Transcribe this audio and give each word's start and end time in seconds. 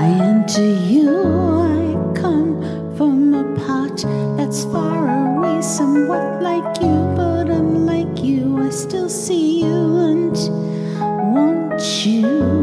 Lying 0.00 0.46
to 0.46 0.62
you, 0.62 1.10
I 1.82 2.14
come 2.14 2.62
from 2.96 3.34
a 3.34 3.42
pot 3.56 3.96
that's 4.36 4.62
far 4.66 5.00
away, 5.26 5.60
somewhat 5.60 6.40
like 6.40 6.80
you, 6.80 6.96
but 7.16 7.50
unlike 7.50 8.22
you, 8.22 8.60
I 8.60 8.70
still 8.70 9.08
see 9.08 9.64
you 9.64 9.96
and 10.10 10.36
want 11.34 11.82
you. 12.06 12.57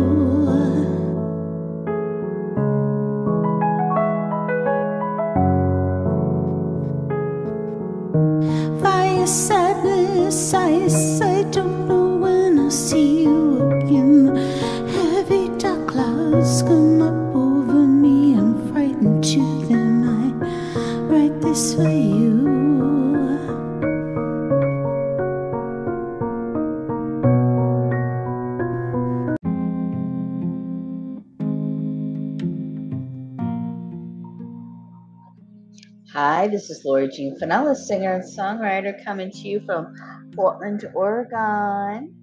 Hi, 36.45 36.51
this 36.51 36.69
is 36.69 36.85
Lori 36.85 37.09
Jean 37.09 37.35
Finella, 37.39 37.75
singer 37.75 38.13
and 38.13 38.23
songwriter, 38.23 39.03
coming 39.03 39.31
to 39.31 39.47
you 39.47 39.61
from 39.65 39.95
Portland, 40.35 40.87
Oregon. 40.93 42.13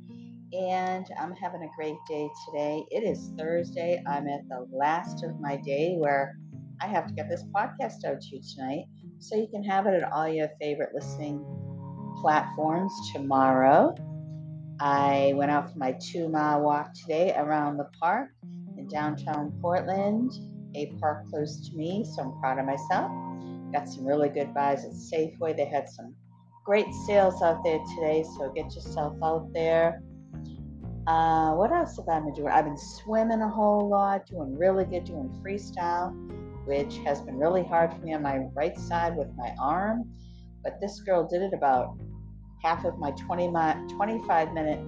And 0.53 1.07
I'm 1.19 1.35
having 1.35 1.65
a 1.65 1.77
great 1.77 1.97
day 2.09 2.31
today. 2.47 2.85
It 2.93 3.03
is 3.03 3.33
Thursday. 3.37 4.01
I'm 4.07 4.29
at 4.29 4.49
the 4.49 4.69
last 4.71 5.25
of 5.25 5.41
my 5.41 5.57
day 5.57 5.97
where 5.99 6.37
I 6.81 6.87
have 6.87 7.09
to 7.09 7.13
get 7.13 7.29
this 7.29 7.43
podcast 7.53 8.05
out 8.05 8.21
to 8.21 8.37
you 8.37 8.41
tonight. 8.55 8.85
So 9.19 9.35
you 9.35 9.49
can 9.49 9.65
have 9.65 9.89
it 9.89 10.01
at 10.01 10.13
all 10.13 10.29
your 10.29 10.51
favorite 10.61 10.95
listening 10.95 11.45
platforms 12.21 12.93
tomorrow. 13.13 13.93
I 14.79 15.33
went 15.35 15.51
out 15.51 15.73
for 15.73 15.79
my 15.79 15.97
two 16.01 16.29
mile 16.29 16.61
walk 16.61 16.95
today 16.95 17.35
around 17.37 17.77
the 17.77 17.89
park 18.01 18.29
in 18.79 18.87
downtown 18.87 19.53
Portland, 19.61 20.31
a 20.77 20.93
park 21.01 21.29
close 21.29 21.69
to 21.69 21.77
me. 21.77 22.05
So 22.05 22.23
I'm 22.23 22.41
proud 22.41 22.61
of 22.61 22.67
myself. 22.67 23.11
Got 23.73 23.89
some 23.89 24.07
really 24.07 24.29
good 24.29 24.53
buys 24.53 24.85
at 24.85 24.93
Safeway. 24.93 25.57
They 25.57 25.65
had 25.65 25.89
some 25.89 26.15
great 26.65 26.87
sales 27.07 27.43
out 27.43 27.65
there 27.65 27.81
today, 27.95 28.25
so 28.37 28.53
get 28.55 28.75
yourself 28.75 29.17
out 29.23 29.53
there. 29.53 30.03
Uh, 31.07 31.55
what 31.55 31.73
else 31.73 31.97
have 31.97 32.09
I 32.09 32.21
been 32.21 32.35
doing? 32.35 32.53
I've 32.53 32.65
been 32.65 32.79
swimming 32.79 33.41
a 33.41 33.49
whole 33.49 33.89
lot, 33.89 34.27
doing 34.27 34.57
really 34.57 34.85
good, 34.85 35.05
doing 35.05 35.31
freestyle, 35.43 36.13
which 36.67 36.99
has 36.99 37.21
been 37.23 37.39
really 37.39 37.65
hard 37.65 37.93
for 37.93 37.99
me 38.01 38.15
on 38.15 38.23
my 38.23 38.39
right 38.55 38.79
side 38.79 39.17
with 39.17 39.29
my 39.37 39.55
arm. 39.59 40.05
But 40.63 40.81
this 40.81 41.01
girl 41.01 41.27
did 41.27 41.43
it 41.43 41.53
about 41.55 41.99
half 42.63 42.85
of 42.85 42.99
my 42.99 43.11
20 43.13 43.49
mi- 43.49 43.95
25 43.95 44.53
minute 44.53 44.81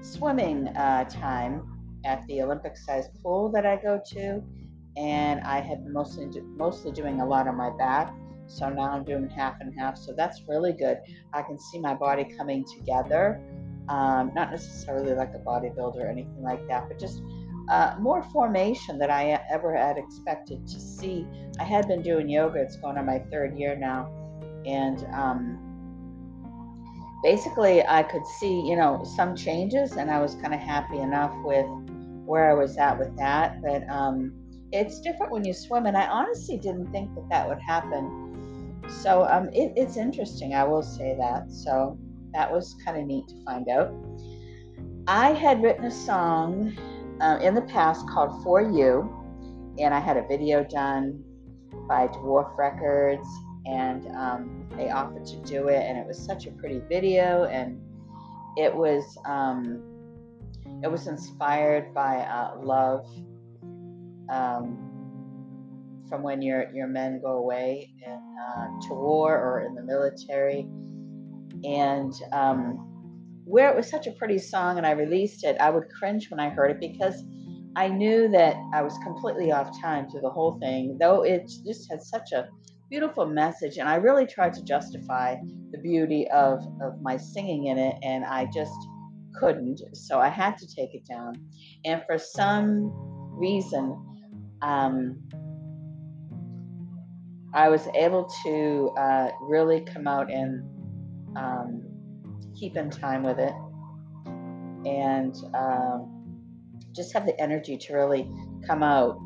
swimming 0.00 0.68
uh, 0.68 1.04
time 1.04 2.00
at 2.04 2.26
the 2.26 2.42
Olympic 2.42 2.76
sized 2.76 3.10
pool 3.22 3.50
that 3.52 3.64
I 3.64 3.76
go 3.76 4.00
to 4.12 4.42
and 4.96 5.40
I 5.40 5.60
had 5.60 5.86
mostly 5.86 6.26
do, 6.26 6.42
mostly 6.56 6.92
doing 6.92 7.20
a 7.20 7.26
lot 7.26 7.46
on 7.46 7.56
my 7.56 7.70
back. 7.76 8.14
So 8.46 8.68
now 8.68 8.92
I'm 8.92 9.04
doing 9.04 9.28
half 9.28 9.56
and 9.60 9.74
half. 9.78 9.98
So 9.98 10.12
that's 10.12 10.42
really 10.48 10.72
good. 10.72 10.98
I 11.32 11.42
can 11.42 11.58
see 11.58 11.78
my 11.78 11.94
body 11.94 12.24
coming 12.36 12.64
together. 12.64 13.42
Um, 13.88 14.32
not 14.34 14.50
necessarily 14.50 15.14
like 15.14 15.32
a 15.34 15.38
bodybuilder 15.38 15.96
or 15.96 16.08
anything 16.08 16.42
like 16.42 16.66
that, 16.68 16.88
but 16.88 16.98
just 16.98 17.22
uh, 17.68 17.96
more 18.00 18.22
formation 18.32 18.98
than 18.98 19.10
I 19.10 19.40
ever 19.50 19.76
had 19.76 19.96
expected 19.98 20.66
to 20.66 20.80
see. 20.80 21.26
I 21.58 21.64
had 21.64 21.88
been 21.88 22.02
doing 22.02 22.28
yoga. 22.28 22.60
It's 22.60 22.76
going 22.76 22.98
on 22.98 23.06
my 23.06 23.18
third 23.30 23.58
year 23.58 23.76
now, 23.76 24.08
and 24.64 25.04
um, 25.12 25.58
basically 27.22 27.84
I 27.86 28.02
could 28.02 28.26
see, 28.38 28.60
you 28.68 28.76
know, 28.76 29.04
some 29.16 29.34
changes, 29.34 29.92
and 29.92 30.10
I 30.10 30.20
was 30.20 30.34
kind 30.36 30.54
of 30.54 30.60
happy 30.60 30.98
enough 30.98 31.34
with 31.44 31.66
where 32.24 32.50
I 32.50 32.54
was 32.54 32.76
at 32.76 32.98
with 32.98 33.16
that. 33.16 33.62
But 33.62 33.88
um, 33.88 34.32
it's 34.72 35.00
different 35.00 35.32
when 35.32 35.44
you 35.44 35.54
swim, 35.54 35.86
and 35.86 35.96
I 35.96 36.06
honestly 36.06 36.56
didn't 36.56 36.90
think 36.92 37.14
that 37.14 37.28
that 37.30 37.48
would 37.48 37.60
happen. 37.60 38.82
So 38.88 39.24
um, 39.24 39.48
it, 39.52 39.72
it's 39.76 39.96
interesting, 39.96 40.54
I 40.54 40.64
will 40.64 40.82
say 40.82 41.16
that. 41.18 41.50
So 41.50 41.98
that 42.32 42.50
was 42.50 42.76
kind 42.84 42.98
of 42.98 43.06
neat 43.06 43.28
to 43.28 43.42
find 43.44 43.68
out. 43.68 43.92
I 45.06 45.32
had 45.32 45.62
written 45.62 45.84
a 45.84 45.90
song 45.90 46.76
uh, 47.20 47.38
in 47.40 47.54
the 47.54 47.62
past 47.62 48.08
called 48.08 48.42
For 48.42 48.60
You, 48.60 49.08
and 49.78 49.94
I 49.94 50.00
had 50.00 50.16
a 50.16 50.26
video 50.26 50.64
done 50.64 51.22
by 51.88 52.08
Dwarf 52.08 52.56
Records, 52.58 53.26
and 53.66 54.06
um, 54.16 54.68
they 54.76 54.90
offered 54.90 55.24
to 55.26 55.36
do 55.42 55.68
it, 55.68 55.82
and 55.82 55.96
it 55.98 56.06
was 56.06 56.18
such 56.18 56.46
a 56.46 56.50
pretty 56.50 56.80
video, 56.88 57.44
and 57.44 57.80
it 58.56 58.74
was 58.74 59.16
um, 59.24 59.82
it 60.82 60.90
was 60.90 61.06
inspired 61.06 61.94
by 61.94 62.18
uh, 62.18 62.56
love 62.60 63.06
um, 64.28 64.86
from 66.08 66.22
when 66.22 66.42
your 66.42 66.72
your 66.74 66.86
men 66.86 67.20
go 67.20 67.38
away 67.38 67.90
uh, 68.06 68.66
to 68.88 68.94
war 68.94 69.36
or 69.36 69.66
in 69.66 69.74
the 69.74 69.82
military, 69.82 70.68
and 71.64 72.12
um, 72.32 72.78
where 73.44 73.70
it 73.70 73.76
was 73.76 73.88
such 73.88 74.06
a 74.06 74.12
pretty 74.12 74.38
song, 74.38 74.78
and 74.78 74.86
I 74.86 74.92
released 74.92 75.44
it, 75.44 75.56
I 75.60 75.70
would 75.70 75.88
cringe 75.98 76.30
when 76.30 76.40
I 76.40 76.48
heard 76.48 76.70
it 76.70 76.80
because 76.80 77.24
I 77.76 77.88
knew 77.88 78.28
that 78.28 78.56
I 78.72 78.82
was 78.82 78.96
completely 79.02 79.52
off 79.52 79.70
time 79.80 80.08
through 80.08 80.22
the 80.22 80.30
whole 80.30 80.58
thing, 80.58 80.96
though 80.98 81.22
it 81.22 81.50
just 81.66 81.90
had 81.90 82.02
such 82.02 82.32
a 82.32 82.48
beautiful 82.88 83.26
message, 83.26 83.78
and 83.78 83.88
I 83.88 83.96
really 83.96 84.26
tried 84.26 84.54
to 84.54 84.62
justify 84.64 85.36
the 85.72 85.78
beauty 85.78 86.28
of 86.30 86.64
of 86.80 87.00
my 87.02 87.16
singing 87.16 87.66
in 87.66 87.78
it, 87.78 87.96
and 88.02 88.24
I 88.24 88.48
just 88.54 88.76
couldn't, 89.40 89.80
so 89.94 90.18
I 90.18 90.28
had 90.28 90.56
to 90.58 90.66
take 90.66 90.94
it 90.94 91.04
down, 91.06 91.34
and 91.84 92.02
for 92.06 92.18
some 92.18 92.90
reason 93.38 94.15
um, 94.62 95.18
I 97.54 97.68
was 97.68 97.88
able 97.94 98.30
to 98.44 98.90
uh, 98.98 99.30
really 99.40 99.80
come 99.80 100.06
out 100.06 100.30
and 100.30 100.62
um, 101.36 101.82
keep 102.58 102.76
in 102.76 102.90
time 102.90 103.22
with 103.22 103.38
it 103.38 103.54
and 104.86 105.34
um, 105.54 106.52
just 106.94 107.12
have 107.12 107.26
the 107.26 107.38
energy 107.40 107.76
to 107.76 107.94
really 107.94 108.30
come 108.66 108.82
out. 108.82 109.18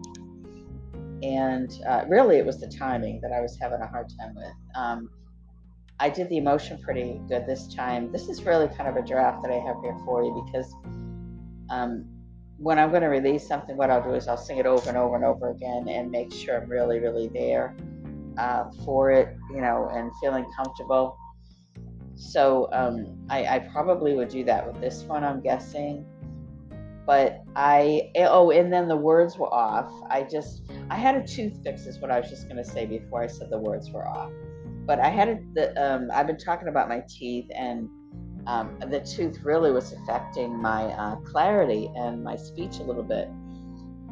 And 1.22 1.70
uh, 1.86 2.04
really, 2.08 2.36
it 2.36 2.46
was 2.46 2.60
the 2.60 2.68
timing 2.68 3.20
that 3.20 3.32
I 3.32 3.40
was 3.40 3.58
having 3.60 3.80
a 3.80 3.86
hard 3.86 4.10
time 4.18 4.34
with. 4.34 4.54
Um, 4.74 5.10
I 5.98 6.08
did 6.08 6.30
the 6.30 6.38
emotion 6.38 6.80
pretty 6.80 7.20
good 7.28 7.46
this 7.46 7.74
time. 7.74 8.10
This 8.10 8.28
is 8.28 8.42
really 8.44 8.68
kind 8.68 8.88
of 8.88 8.96
a 8.96 9.06
draft 9.06 9.42
that 9.42 9.52
I 9.52 9.58
have 9.58 9.76
here 9.82 9.96
for 10.06 10.24
you 10.24 10.42
because 10.46 10.72
um, 11.68 12.06
when 12.60 12.78
I'm 12.78 12.90
going 12.90 13.02
to 13.02 13.08
release 13.08 13.48
something, 13.48 13.74
what 13.74 13.90
I'll 13.90 14.02
do 14.02 14.14
is 14.14 14.28
I'll 14.28 14.36
sing 14.36 14.58
it 14.58 14.66
over 14.66 14.86
and 14.90 14.98
over 14.98 15.16
and 15.16 15.24
over 15.24 15.50
again 15.50 15.88
and 15.88 16.10
make 16.10 16.30
sure 16.30 16.60
I'm 16.60 16.68
really, 16.68 16.98
really 16.98 17.28
there 17.28 17.74
uh, 18.36 18.64
for 18.84 19.10
it, 19.10 19.34
you 19.50 19.62
know, 19.62 19.88
and 19.90 20.10
feeling 20.20 20.44
comfortable. 20.54 21.16
So 22.16 22.68
um, 22.72 23.18
I, 23.30 23.46
I, 23.46 23.58
probably 23.72 24.14
would 24.14 24.28
do 24.28 24.44
that 24.44 24.66
with 24.66 24.78
this 24.78 25.04
one, 25.04 25.24
I'm 25.24 25.40
guessing. 25.40 26.04
But 27.06 27.42
I, 27.56 28.10
eh, 28.14 28.26
oh, 28.28 28.50
and 28.50 28.70
then 28.70 28.88
the 28.88 28.96
words 28.96 29.38
were 29.38 29.52
off. 29.52 29.90
I 30.10 30.22
just, 30.22 30.70
I 30.90 30.96
had 30.96 31.14
a 31.14 31.26
tooth 31.26 31.58
fix, 31.64 31.86
is 31.86 31.98
what 31.98 32.10
I 32.10 32.20
was 32.20 32.28
just 32.28 32.44
going 32.44 32.62
to 32.62 32.64
say 32.64 32.84
before 32.84 33.22
I 33.22 33.26
said 33.26 33.48
the 33.48 33.58
words 33.58 33.90
were 33.90 34.06
off. 34.06 34.30
But 34.84 35.00
I 35.00 35.08
had 35.08 35.28
a, 35.28 35.38
the, 35.54 35.82
um, 35.82 36.10
I've 36.12 36.26
been 36.26 36.36
talking 36.36 36.68
about 36.68 36.90
my 36.90 37.02
teeth 37.08 37.46
and 37.56 37.88
um, 38.46 38.78
the 38.88 39.00
tooth 39.00 39.40
really 39.42 39.72
was 39.72 39.92
affecting 39.92 40.56
my 40.60 40.84
uh, 40.84 41.16
clarity 41.16 41.90
and 41.96 42.22
my 42.22 42.36
speech 42.36 42.78
a 42.78 42.82
little 42.82 43.02
bit, 43.02 43.28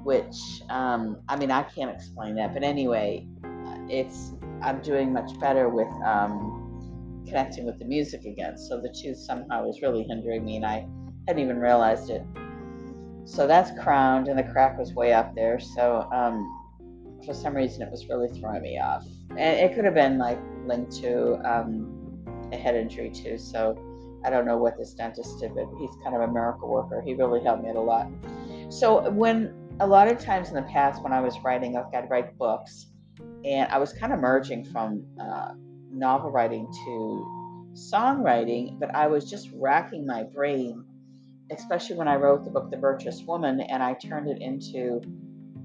which 0.04 0.62
um, 0.69 1.19
I 1.28 1.36
mean 1.36 1.50
I 1.50 1.62
can't 1.62 1.90
explain 1.90 2.34
that, 2.36 2.54
but 2.54 2.62
anyway, 2.62 3.26
uh, 3.44 3.78
it's 3.88 4.32
I'm 4.62 4.80
doing 4.82 5.12
much 5.12 5.38
better 5.38 5.69
with 5.69 5.88
um, 6.04 7.25
connecting 7.26 7.66
with 7.66 7.78
the 7.78 7.84
music 7.84 8.25
again. 8.25 8.58
So 8.58 8.80
the 8.80 8.88
tooth 8.88 9.19
somehow 9.19 9.64
was 9.64 9.82
really 9.82 10.04
hindering 10.04 10.44
me, 10.44 10.56
and 10.56 10.66
I 10.66 10.86
hadn't 11.26 11.42
even 11.42 11.58
realized 11.58 12.10
it. 12.10 12.24
So 13.24 13.46
that's 13.46 13.70
crowned, 13.82 14.28
and 14.28 14.38
the 14.38 14.44
crack 14.44 14.78
was 14.78 14.94
way 14.94 15.12
up 15.12 15.34
there. 15.34 15.60
So 15.60 16.08
um, 16.12 16.58
for 17.24 17.34
some 17.34 17.54
reason, 17.54 17.82
it 17.82 17.90
was 17.90 18.08
really 18.08 18.28
throwing 18.40 18.62
me 18.62 18.78
off. 18.78 19.04
And 19.31 19.58
it 19.58 19.74
could 19.74 19.84
have 19.84 19.94
been 19.94 20.19
like 20.19 20.38
linked 20.64 20.92
to 21.02 21.34
um, 21.48 21.94
a 22.52 22.56
head 22.56 22.74
injury 22.74 23.10
too. 23.10 23.38
So 23.38 23.76
I 24.25 24.31
don't 24.31 24.47
know 24.47 24.56
what 24.56 24.76
this 24.76 24.94
dentist 24.94 25.41
did, 25.41 25.55
but 25.55 25.67
he's 25.79 25.91
kind 26.03 26.15
of 26.15 26.23
a 26.23 26.29
miracle 26.29 26.69
worker. 26.69 27.03
He 27.05 27.15
really 27.15 27.43
helped 27.43 27.62
me 27.62 27.70
out 27.70 27.76
a 27.76 27.81
lot. 27.81 28.09
So 28.69 29.11
when 29.11 29.55
a 29.81 29.87
lot 29.87 30.09
of 30.09 30.19
times 30.19 30.49
in 30.49 30.55
the 30.55 30.62
past 30.62 31.03
when 31.03 31.12
I 31.12 31.20
was 31.20 31.37
writing, 31.44 31.76
I'd 31.76 32.11
write 32.11 32.37
books, 32.37 32.87
and 33.44 33.70
I 33.70 33.79
was 33.79 33.93
kind 33.93 34.12
of 34.12 34.19
merging 34.19 34.65
from 34.65 35.05
uh, 35.20 35.53
novel 35.91 36.31
writing 36.31 36.67
to 36.85 37.73
songwriting, 37.75 38.79
but 38.79 38.94
I 38.94 39.06
was 39.06 39.31
just 39.31 39.50
racking 39.55 40.05
my 40.06 40.25
brain, 40.25 40.85
especially 41.50 41.97
when 41.97 42.09
I 42.09 42.17
wrote 42.17 42.44
the 42.44 42.50
book 42.50 42.70
The 42.70 42.76
Virtuous 42.76 43.23
Woman, 43.23 43.61
and 43.61 43.82
I 43.82 43.94
turned 43.94 44.29
it 44.29 44.43
into 44.43 45.00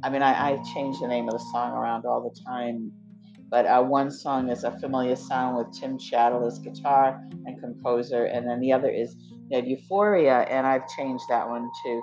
I 0.03 0.09
mean, 0.09 0.21
I, 0.21 0.51
I 0.51 0.63
change 0.73 0.99
the 0.99 1.07
name 1.07 1.29
of 1.29 1.33
the 1.33 1.45
song 1.53 1.71
around 1.71 2.05
all 2.05 2.29
the 2.29 2.37
time. 2.41 2.91
But 3.49 3.65
uh, 3.65 3.83
one 3.83 4.09
song 4.11 4.49
is 4.49 4.63
A 4.63 4.71
Familiar 4.79 5.15
Sound 5.15 5.57
with 5.57 5.79
Tim 5.79 5.97
Chattel 5.97 6.45
as 6.45 6.59
guitar 6.59 7.21
and 7.45 7.59
composer. 7.59 8.25
And 8.25 8.47
then 8.47 8.59
the 8.59 8.73
other 8.73 8.89
is 8.89 9.15
Ned 9.49 9.67
Euphoria. 9.67 10.41
And 10.41 10.65
I've 10.65 10.87
changed 10.89 11.25
that 11.29 11.47
one 11.47 11.69
too 11.83 12.01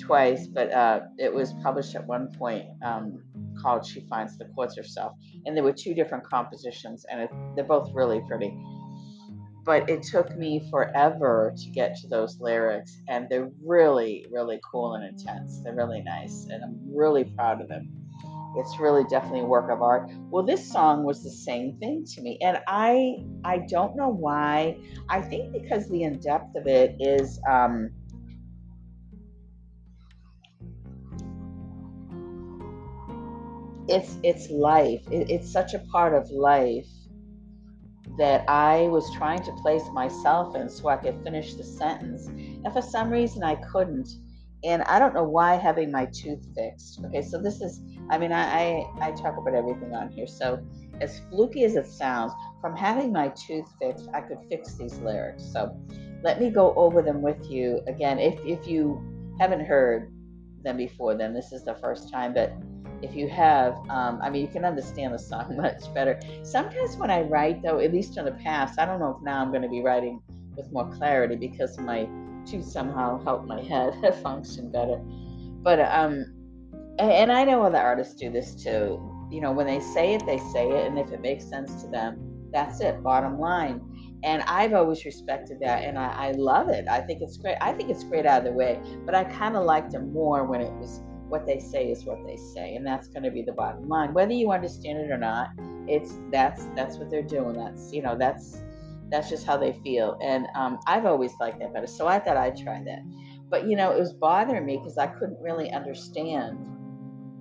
twice. 0.00 0.46
But 0.46 0.72
uh, 0.72 1.00
it 1.18 1.32
was 1.32 1.52
published 1.62 1.94
at 1.94 2.06
one 2.06 2.28
point 2.38 2.66
um, 2.84 3.22
called 3.60 3.84
She 3.84 4.06
Finds 4.08 4.38
the 4.38 4.44
Chords 4.54 4.76
Herself. 4.76 5.14
And 5.46 5.56
there 5.56 5.64
were 5.64 5.72
two 5.72 5.94
different 5.94 6.24
compositions, 6.24 7.04
and 7.10 7.22
it, 7.22 7.30
they're 7.56 7.64
both 7.64 7.90
really 7.92 8.20
pretty 8.28 8.56
but 9.64 9.88
it 9.88 10.02
took 10.02 10.36
me 10.36 10.66
forever 10.70 11.54
to 11.56 11.70
get 11.70 11.96
to 11.96 12.08
those 12.08 12.40
lyrics 12.40 13.00
and 13.08 13.28
they're 13.28 13.50
really 13.64 14.26
really 14.30 14.60
cool 14.70 14.94
and 14.94 15.04
intense 15.04 15.60
they're 15.62 15.74
really 15.74 16.02
nice 16.02 16.46
and 16.50 16.62
i'm 16.64 16.78
really 16.84 17.24
proud 17.24 17.60
of 17.60 17.68
them 17.68 17.88
it's 18.56 18.78
really 18.78 19.04
definitely 19.04 19.40
a 19.40 19.44
work 19.44 19.70
of 19.70 19.82
art 19.82 20.10
well 20.30 20.42
this 20.42 20.70
song 20.70 21.04
was 21.04 21.22
the 21.22 21.30
same 21.30 21.76
thing 21.78 22.04
to 22.04 22.20
me 22.20 22.38
and 22.42 22.58
i 22.66 23.16
i 23.44 23.58
don't 23.58 23.96
know 23.96 24.08
why 24.08 24.76
i 25.08 25.20
think 25.20 25.52
because 25.52 25.88
the 25.88 26.02
in 26.02 26.18
depth 26.20 26.54
of 26.56 26.66
it 26.66 26.96
is 27.00 27.40
um 27.48 27.90
it's 33.88 34.16
it's 34.22 34.50
life 34.50 35.02
it, 35.10 35.30
it's 35.30 35.50
such 35.50 35.74
a 35.74 35.78
part 35.90 36.14
of 36.14 36.30
life 36.30 36.86
that 38.18 38.44
I 38.48 38.88
was 38.88 39.10
trying 39.14 39.42
to 39.44 39.52
place 39.52 39.84
myself 39.92 40.54
in 40.54 40.68
so 40.68 40.88
I 40.88 40.96
could 40.96 41.22
finish 41.24 41.54
the 41.54 41.64
sentence. 41.64 42.26
And 42.26 42.72
for 42.72 42.82
some 42.82 43.10
reason, 43.10 43.42
I 43.42 43.56
couldn't. 43.56 44.08
And 44.64 44.82
I 44.84 44.98
don't 44.98 45.14
know 45.14 45.24
why 45.24 45.54
having 45.54 45.90
my 45.90 46.06
tooth 46.06 46.46
fixed. 46.54 47.00
Okay, 47.06 47.22
so 47.22 47.40
this 47.40 47.60
is, 47.60 47.80
I 48.10 48.18
mean, 48.18 48.32
I, 48.32 48.84
I, 49.00 49.08
I 49.08 49.10
talk 49.12 49.36
about 49.36 49.54
everything 49.54 49.94
on 49.94 50.10
here. 50.10 50.26
So, 50.26 50.64
as 51.00 51.20
fluky 51.30 51.64
as 51.64 51.74
it 51.74 51.86
sounds, 51.86 52.32
from 52.60 52.76
having 52.76 53.12
my 53.12 53.28
tooth 53.28 53.66
fixed, 53.80 54.08
I 54.14 54.20
could 54.20 54.38
fix 54.48 54.74
these 54.74 54.96
lyrics. 54.98 55.44
So, 55.52 55.76
let 56.22 56.40
me 56.40 56.50
go 56.50 56.72
over 56.74 57.02
them 57.02 57.22
with 57.22 57.50
you 57.50 57.80
again. 57.88 58.18
If, 58.18 58.38
if 58.46 58.68
you 58.68 59.02
haven't 59.40 59.64
heard 59.64 60.12
them 60.62 60.76
before, 60.76 61.16
then 61.16 61.34
this 61.34 61.52
is 61.52 61.64
the 61.64 61.74
first 61.74 62.12
time. 62.12 62.32
But 62.32 62.52
if 63.02 63.16
you 63.16 63.28
have, 63.28 63.74
um, 63.90 64.20
I 64.22 64.30
mean, 64.30 64.42
you 64.42 64.48
can 64.48 64.64
understand 64.64 65.12
the 65.12 65.18
song 65.18 65.56
much 65.60 65.92
better. 65.92 66.20
Sometimes 66.44 66.96
when 66.96 67.10
I 67.10 67.22
write, 67.22 67.62
though, 67.62 67.80
at 67.80 67.92
least 67.92 68.16
in 68.16 68.24
the 68.24 68.32
past, 68.32 68.78
I 68.78 68.86
don't 68.86 69.00
know 69.00 69.16
if 69.18 69.22
now 69.24 69.42
I'm 69.42 69.50
going 69.50 69.62
to 69.62 69.68
be 69.68 69.82
writing 69.82 70.22
with 70.56 70.70
more 70.72 70.88
clarity 70.92 71.34
because 71.34 71.78
my 71.78 72.06
tooth 72.46 72.64
somehow 72.64 73.22
help 73.22 73.46
my 73.46 73.62
head 73.62 73.94
function 74.22 74.70
better. 74.70 75.00
But 75.62 75.80
um, 75.80 76.26
and 76.98 77.32
I 77.32 77.44
know 77.44 77.62
other 77.62 77.78
artists 77.78 78.14
do 78.14 78.30
this 78.30 78.54
too. 78.54 79.00
You 79.30 79.40
know, 79.40 79.52
when 79.52 79.66
they 79.66 79.80
say 79.80 80.14
it, 80.14 80.26
they 80.26 80.38
say 80.38 80.68
it, 80.70 80.86
and 80.86 80.98
if 80.98 81.10
it 81.10 81.20
makes 81.20 81.44
sense 81.44 81.82
to 81.82 81.88
them, 81.88 82.48
that's 82.52 82.80
it. 82.80 83.02
Bottom 83.02 83.38
line. 83.38 83.80
And 84.24 84.42
I've 84.42 84.72
always 84.72 85.04
respected 85.04 85.58
that, 85.60 85.84
and 85.84 85.98
I, 85.98 86.28
I 86.28 86.32
love 86.32 86.68
it. 86.68 86.86
I 86.88 87.00
think 87.00 87.22
it's 87.22 87.36
great. 87.38 87.56
I 87.60 87.72
think 87.72 87.90
it's 87.90 88.04
great 88.04 88.26
either 88.26 88.52
way, 88.52 88.80
but 89.04 89.14
I 89.14 89.24
kind 89.24 89.56
of 89.56 89.64
liked 89.64 89.94
it 89.94 90.00
more 90.00 90.44
when 90.44 90.60
it 90.60 90.72
was 90.74 91.00
what 91.32 91.46
they 91.46 91.58
say 91.58 91.90
is 91.90 92.04
what 92.04 92.18
they 92.26 92.36
say 92.36 92.74
and 92.74 92.86
that's 92.86 93.08
going 93.08 93.22
to 93.22 93.30
be 93.30 93.40
the 93.40 93.52
bottom 93.52 93.88
line 93.88 94.12
whether 94.12 94.34
you 94.34 94.52
understand 94.52 94.98
it 94.98 95.10
or 95.10 95.16
not 95.16 95.48
it's 95.88 96.18
that's 96.30 96.66
that's 96.76 96.98
what 96.98 97.08
they're 97.08 97.22
doing 97.22 97.54
that's 97.54 97.90
you 97.90 98.02
know 98.02 98.14
that's 98.18 98.62
that's 99.12 99.28
just 99.28 99.46
how 99.46 99.56
they 99.56 99.72
feel 99.84 100.18
and 100.22 100.46
um, 100.54 100.78
i've 100.86 101.06
always 101.06 101.32
liked 101.40 101.58
that 101.58 101.72
better 101.72 101.86
so 101.86 102.06
i 102.06 102.18
thought 102.18 102.36
i'd 102.36 102.56
try 102.56 102.82
that 102.84 103.00
but 103.48 103.66
you 103.68 103.76
know 103.76 103.90
it 103.92 103.98
was 103.98 104.12
bothering 104.12 104.64
me 104.64 104.78
because 104.78 104.98
i 104.98 105.06
couldn't 105.06 105.38
really 105.40 105.70
understand 105.72 106.58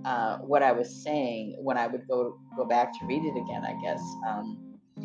uh, 0.06 0.38
what 0.40 0.62
i 0.62 0.72
was 0.72 1.04
saying 1.04 1.56
when 1.60 1.78
i 1.78 1.88
would 1.88 2.08
go 2.08 2.38
go 2.56 2.66
back 2.66 2.92
to 2.98 3.06
read 3.06 3.24
it 3.24 3.38
again 3.38 3.64
i 3.66 3.74
guess 3.82 4.02
um, 4.28 4.58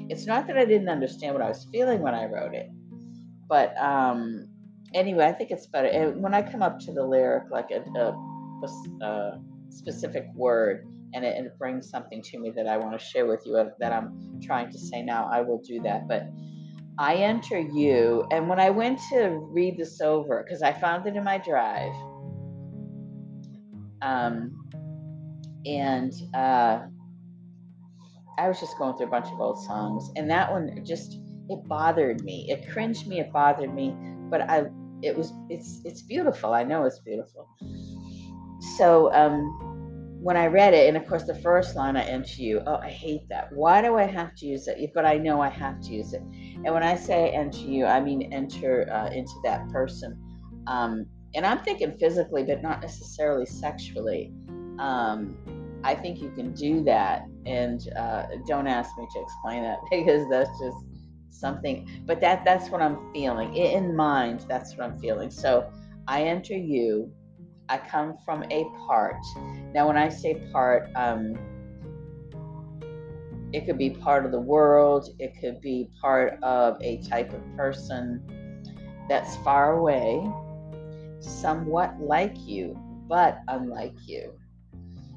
it's 0.09 0.27
not 0.27 0.47
that 0.47 0.57
i 0.57 0.65
didn't 0.65 0.89
understand 0.89 1.35
what 1.35 1.43
i 1.43 1.49
was 1.49 1.67
feeling 1.71 2.01
when 2.01 2.15
i 2.15 2.25
wrote 2.27 2.55
it 2.55 2.69
but 3.49 3.77
um, 3.79 4.49
anyway 4.95 5.27
i 5.27 5.33
think 5.33 5.51
it's 5.51 5.67
better 5.67 5.89
and 5.89 6.23
when 6.23 6.35
i 6.35 6.43
come 6.43 6.63
up 6.63 6.79
to 6.79 6.93
the 6.93 7.05
lyric 7.05 7.45
like 7.51 7.71
a, 7.71 7.81
a 7.99 8.17
a 9.03 9.39
specific 9.69 10.27
word 10.35 10.87
and 11.15 11.25
it, 11.25 11.37
and 11.37 11.47
it 11.47 11.59
brings 11.59 11.89
something 11.89 12.23
to 12.23 12.39
me 12.39 12.51
that 12.51 12.67
I 12.67 12.77
want 12.77 12.99
to 12.99 13.05
share 13.05 13.27
with 13.27 13.43
you 13.47 13.57
uh, 13.57 13.71
that 13.79 13.93
I'm 13.93 14.41
trying 14.43 14.71
to 14.73 14.79
say 14.79 15.03
now, 15.03 15.29
I 15.33 15.41
will 15.41 15.63
do 15.67 15.81
that. 15.83 16.09
But 16.09 16.29
I 16.99 17.17
enter 17.17 17.59
you, 17.59 18.27
and 18.31 18.49
when 18.49 18.59
I 18.59 18.71
went 18.71 19.01
to 19.11 19.39
read 19.51 19.77
this 19.77 20.01
over, 20.01 20.43
because 20.43 20.63
I 20.63 20.73
found 20.73 21.07
it 21.07 21.17
in 21.17 21.25
my 21.25 21.39
drive, 21.39 21.93
um, 24.03 24.65
and 25.67 26.13
uh, 26.35 26.81
I 28.39 28.49
was 28.49 28.61
just 28.61 28.79
going 28.79 28.97
through 28.97 29.07
a 29.07 29.11
bunch 29.11 29.27
of 29.27 29.41
old 29.41 29.63
songs, 29.63 30.11
and 30.17 30.31
that 30.31 30.51
one 30.51 30.85
just 30.85 31.19
it 31.49 31.69
bothered 31.69 32.23
me. 32.23 32.47
It 32.49 32.71
cringed 32.71 33.07
me. 33.07 33.21
It 33.21 33.33
bothered 33.33 33.75
me, 33.75 33.95
but 34.31 34.43
I 34.49 34.67
it 35.03 35.17
was 35.17 35.33
it's 35.51 35.81
it's 35.85 36.03
beautiful. 36.03 36.55
I 36.55 36.65
know 36.65 36.85
it's 36.85 37.01
beautiful 37.01 37.49
so 38.77 39.13
um, 39.13 39.66
when 40.27 40.37
I 40.37 40.47
read 40.49 40.75
it, 40.75 40.89
and 40.89 40.97
of 40.97 41.07
course 41.07 41.23
the 41.23 41.37
first 41.37 41.77
line 41.77 41.97
I 41.97 42.03
enter 42.03 42.43
you, 42.43 42.61
oh, 42.67 42.79
I 42.83 42.89
hate 42.89 43.29
that. 43.29 43.53
Why 43.53 43.81
do 43.81 43.95
I 43.95 44.07
have 44.07 44.35
to 44.39 44.47
use 44.47 44.67
it? 44.67 44.91
But 44.93 45.05
I 45.07 45.19
know 45.19 45.41
I 45.41 45.49
have 45.49 45.81
to 45.83 45.91
use 45.93 46.15
it. 46.15 46.21
And 46.21 46.75
when 46.75 46.83
I 46.83 46.97
say 46.97 47.31
enter 47.31 47.61
you, 47.61 47.87
I 47.87 48.01
mean 48.01 48.33
enter 48.33 48.91
uh, 48.93 49.09
into 49.11 49.35
that 49.45 49.69
person. 49.69 50.21
Um, 50.67 51.07
and 51.37 51.47
I'm 51.47 51.61
thinking 51.61 51.97
physically, 51.97 52.43
but 52.43 52.61
not 52.61 52.83
necessarily 52.83 53.47
sexually. 53.47 54.33
Um, 54.81 55.37
I 55.85 55.95
think 55.95 56.21
you 56.21 56.33
can 56.33 56.53
do 56.55 56.83
that. 56.83 57.23
And 57.45 57.89
uh, 57.97 58.25
don't 58.49 58.67
ask 58.67 58.99
me 58.99 59.07
to 59.09 59.21
explain 59.21 59.63
that 59.63 59.79
because 59.93 60.29
that's 60.29 60.51
just 60.59 60.79
something. 61.31 62.03
But 62.05 62.21
that 62.23 62.45
that's 62.45 62.69
what 62.69 62.83
I'm 62.83 63.13
feeling 63.13 63.55
in 63.55 63.95
mind. 63.95 64.45
That's 64.49 64.77
what 64.77 64.91
I'm 64.91 64.99
feeling. 64.99 65.31
So 65.31 65.71
I 66.09 66.25
enter 66.25 66.57
you 66.57 67.13
I 67.69 67.79
come 67.79 68.17
from 68.25 68.45
a 68.51 68.65
part. 68.87 69.17
Now, 69.75 69.89
when 69.89 69.97
I 69.97 70.09
say 70.09 70.43
part, 70.53 70.89
um, 70.95 71.35
it 73.53 73.67
could 73.67 73.79
be 73.79 73.91
part 73.91 74.25
of 74.25 74.33
the 74.33 74.41
world, 74.41 75.09
it 75.19 75.35
could 75.41 75.61
be 75.61 75.89
part 76.01 76.39
of 76.43 76.77
a 76.83 76.99
type 77.03 77.33
of 77.33 77.41
person 77.57 78.23
that's 79.09 79.37
far 79.37 79.79
away, 79.79 80.29
somewhat 81.21 82.01
like 82.01 82.37
you, 82.47 82.77
but 83.09 83.39
unlike 83.49 83.95
you. 84.07 84.39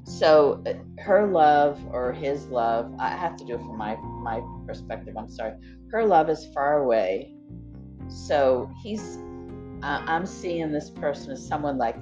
So 0.04 0.62
uh, 0.66 0.74
her 1.02 1.26
love 1.26 1.80
or 1.92 2.12
his 2.12 2.46
love, 2.46 2.92
I 2.98 3.10
have 3.10 3.36
to 3.36 3.44
do 3.44 3.54
it 3.54 3.58
from 3.58 3.76
my 3.76 3.96
my 3.96 4.42
perspective. 4.66 5.16
I'm 5.16 5.30
sorry. 5.30 5.54
Her 5.92 6.04
love 6.04 6.28
is 6.30 6.46
far 6.54 6.78
away. 6.82 7.32
So 8.08 8.70
he's 8.82 9.18
uh, 9.82 10.02
I'm 10.06 10.26
seeing 10.26 10.72
this 10.72 10.90
person 10.90 11.32
as 11.32 11.46
someone 11.46 11.78
like 11.78 11.96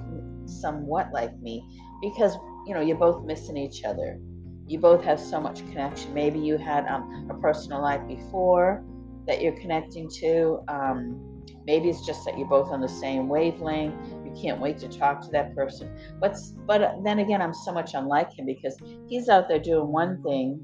somewhat 0.49 1.11
like 1.13 1.37
me 1.39 1.63
because 2.01 2.35
you 2.65 2.73
know 2.73 2.81
you're 2.81 2.97
both 2.97 3.23
missing 3.25 3.57
each 3.57 3.83
other. 3.83 4.19
You 4.67 4.79
both 4.79 5.03
have 5.03 5.19
so 5.19 5.39
much 5.41 5.59
connection. 5.71 6.13
Maybe 6.13 6.39
you 6.39 6.57
had 6.57 6.85
um, 6.87 7.27
a 7.29 7.33
personal 7.35 7.81
life 7.81 8.05
before 8.07 8.83
that 9.25 9.41
you're 9.41 9.59
connecting 9.59 10.09
to 10.21 10.63
um, 10.67 11.43
maybe 11.65 11.89
it's 11.89 12.05
just 12.05 12.23
that 12.25 12.37
you're 12.37 12.47
both 12.47 12.69
on 12.69 12.81
the 12.81 12.89
same 12.89 13.27
wavelength. 13.27 13.95
You 14.25 14.33
can't 14.39 14.59
wait 14.59 14.77
to 14.79 14.87
talk 14.87 15.21
to 15.21 15.31
that 15.31 15.55
person. 15.55 15.89
But 16.19 16.37
but 16.65 17.03
then 17.03 17.19
again 17.19 17.41
i'm 17.41 17.53
so 17.53 17.71
much 17.71 17.93
unlike 17.93 18.31
him 18.37 18.45
because 18.45 18.77
he's 19.07 19.29
out 19.29 19.47
there 19.47 19.59
doing 19.59 19.91
one 19.91 20.21
thing 20.23 20.61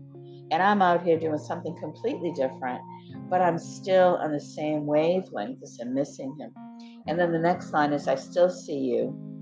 and 0.52 0.62
i'm 0.62 0.82
out 0.82 1.04
here 1.04 1.20
doing 1.20 1.38
something 1.38 1.76
completely 1.78 2.32
different 2.32 2.82
but 3.30 3.42
i'm 3.42 3.58
still 3.58 4.20
on 4.22 4.32
the 4.32 4.40
same 4.40 4.86
wavelength 4.86 5.62
as 5.64 5.80
i'm 5.82 5.94
missing 5.94 6.36
him. 6.40 6.52
And 7.08 7.20
then 7.20 7.32
the 7.32 7.40
next 7.40 7.72
line 7.74 7.94
is 7.94 8.08
i 8.08 8.16
still 8.16 8.50
see 8.50 8.78
you 8.78 9.35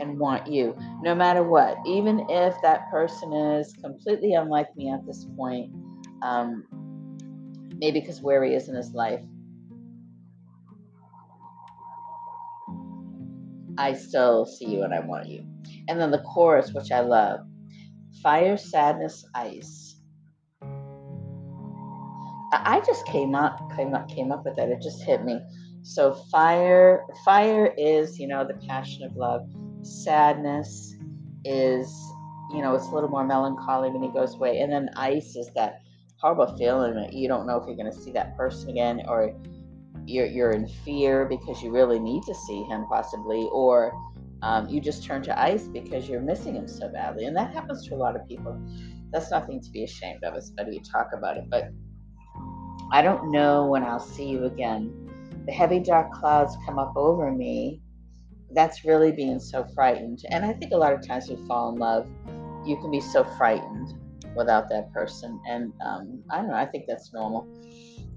and 0.00 0.18
want 0.18 0.46
you, 0.46 0.76
no 1.02 1.14
matter 1.14 1.42
what. 1.42 1.76
Even 1.86 2.26
if 2.28 2.54
that 2.62 2.90
person 2.90 3.32
is 3.32 3.74
completely 3.82 4.34
unlike 4.34 4.74
me 4.76 4.90
at 4.90 5.06
this 5.06 5.26
point, 5.36 5.70
um, 6.22 6.64
maybe 7.76 8.00
because 8.00 8.20
where 8.20 8.44
he 8.44 8.54
is 8.54 8.68
in 8.68 8.74
his 8.74 8.92
life, 8.92 9.22
I 13.78 13.94
still 13.94 14.46
see 14.46 14.66
you 14.66 14.82
and 14.82 14.94
I 14.94 15.00
want 15.00 15.28
you. 15.28 15.44
And 15.88 16.00
then 16.00 16.10
the 16.10 16.22
chorus, 16.22 16.72
which 16.72 16.92
I 16.92 17.00
love 17.00 17.40
fire, 18.22 18.56
sadness, 18.56 19.24
ice. 19.34 19.96
I 22.52 22.82
just 22.86 23.06
came 23.06 23.34
up, 23.34 23.58
came 23.74 23.94
up, 23.94 24.08
came 24.08 24.30
up 24.30 24.44
with 24.44 24.56
that. 24.56 24.68
It 24.68 24.82
just 24.82 25.02
hit 25.02 25.24
me. 25.24 25.40
So 25.82 26.12
fire, 26.30 27.04
fire 27.24 27.74
is, 27.78 28.18
you 28.18 28.28
know, 28.28 28.46
the 28.46 28.54
passion 28.66 29.04
of 29.04 29.16
love 29.16 29.42
sadness 29.82 30.94
is, 31.44 31.88
you 32.50 32.62
know, 32.62 32.74
it's 32.74 32.86
a 32.86 32.94
little 32.94 33.10
more 33.10 33.24
melancholy 33.26 33.90
when 33.90 34.02
he 34.02 34.08
goes 34.10 34.34
away. 34.34 34.60
And 34.60 34.72
then 34.72 34.90
ice 34.96 35.36
is 35.36 35.50
that 35.54 35.80
horrible 36.20 36.56
feeling 36.56 36.94
that 36.94 37.12
you 37.12 37.28
don't 37.28 37.46
know 37.46 37.56
if 37.56 37.66
you're 37.66 37.76
going 37.76 37.92
to 37.92 37.98
see 38.00 38.12
that 38.12 38.36
person 38.36 38.70
again 38.70 39.02
or 39.08 39.34
you're, 40.06 40.26
you're 40.26 40.50
in 40.52 40.68
fear 40.84 41.26
because 41.26 41.62
you 41.62 41.70
really 41.70 41.98
need 41.98 42.22
to 42.24 42.34
see 42.34 42.62
him 42.64 42.86
possibly 42.88 43.48
or 43.52 43.92
Um, 44.42 44.68
you 44.68 44.80
just 44.80 45.04
turn 45.04 45.22
to 45.22 45.32
ice 45.38 45.68
because 45.68 46.08
you're 46.08 46.20
missing 46.20 46.56
him 46.56 46.66
so 46.66 46.88
badly. 46.88 47.26
And 47.26 47.36
that 47.36 47.54
happens 47.54 47.86
to 47.86 47.94
a 47.94 48.00
lot 48.04 48.16
of 48.16 48.26
people. 48.26 48.60
That's 49.12 49.30
nothing 49.30 49.60
to 49.62 49.70
be 49.70 49.84
ashamed 49.84 50.24
of. 50.24 50.34
Better 50.56 50.72
you 50.72 50.82
talk 50.82 51.10
about 51.12 51.36
it. 51.36 51.44
But 51.48 51.70
I 52.90 53.02
don't 53.02 53.30
know 53.30 53.66
when 53.66 53.84
I'll 53.84 54.00
see 54.00 54.28
you 54.28 54.46
again. 54.46 54.90
The 55.46 55.52
heavy 55.52 55.78
dark 55.78 56.10
clouds 56.12 56.56
come 56.66 56.76
up 56.76 56.92
over 56.96 57.30
me. 57.30 57.80
That's 58.54 58.84
really 58.84 59.12
being 59.12 59.40
so 59.40 59.64
frightened. 59.74 60.20
And 60.30 60.44
I 60.44 60.52
think 60.52 60.72
a 60.72 60.76
lot 60.76 60.92
of 60.92 61.06
times 61.06 61.28
we 61.28 61.36
fall 61.46 61.72
in 61.72 61.78
love, 61.78 62.06
you 62.66 62.76
can 62.76 62.90
be 62.90 63.00
so 63.00 63.24
frightened 63.24 63.94
without 64.36 64.68
that 64.70 64.92
person. 64.92 65.40
And 65.48 65.72
um, 65.84 66.22
I 66.30 66.38
don't 66.38 66.48
know, 66.48 66.54
I 66.54 66.66
think 66.66 66.84
that's 66.86 67.12
normal. 67.12 67.48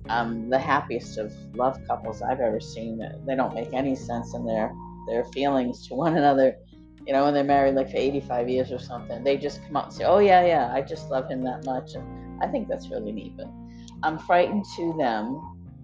Um, 0.10 0.50
the 0.50 0.60
happiest 0.60 1.18
of 1.18 1.34
love 1.56 1.77
couples 1.88 2.22
I've 2.22 2.39
ever 2.39 2.60
seen, 2.60 3.01
they 3.25 3.36
don't 3.36 3.56
make 3.56 3.74
any 3.74 3.96
sense 3.96 4.34
in 4.36 4.46
their 4.46 4.72
their 5.08 5.24
feelings 5.25 5.88
to 5.88 5.96
one 5.96 6.18
another. 6.18 6.56
You 7.06 7.13
know, 7.13 7.25
when 7.25 7.34
they're 7.34 7.44
married 7.44 7.75
like 7.75 7.92
for 7.92 7.98
85 7.98 8.50
years 8.50 8.72
or 8.72 8.80
something, 8.80 9.24
they 9.24 9.38
just 9.38 9.63
come 9.65 9.77
out 9.77 9.86
and 9.86 9.94
say, 9.94 10.06
"Oh 10.06 10.20
yeah, 10.20 10.46
yeah, 10.46 10.72
I 10.74 10.82
just 10.82 11.10
love 11.10 11.30
him 11.30 11.44
that 11.44 11.65
much," 11.65 11.94
and 11.94 12.44
I 12.44 12.48
think 12.48 12.68
that's 12.68 12.89
really 12.89 13.12
neat. 13.12 13.38
But 13.38 13.48
I'm 14.04 14.18
frightened 14.18 14.65
to 14.75 14.94
them. 14.98 15.42